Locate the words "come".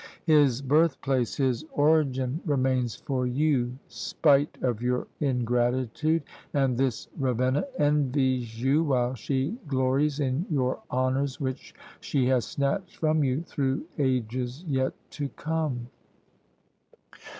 15.35-15.85